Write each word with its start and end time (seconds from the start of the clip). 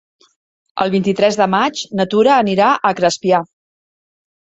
El 0.85 0.91
vint-i-tres 0.95 1.37
de 1.43 1.49
maig 1.57 1.85
na 2.01 2.09
Tura 2.17 2.35
anirà 2.41 2.73
a 2.93 2.97
Crespià. 3.03 3.47